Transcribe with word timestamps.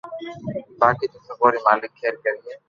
باقي 0.79 1.05
تو 1.11 1.17
سبو 1.27 1.45
ري 1.53 1.59
مالڪ 1.65 1.91
کير 1.99 2.13
ڪري 2.23 2.37